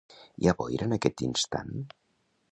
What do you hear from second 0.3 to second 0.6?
Hi ha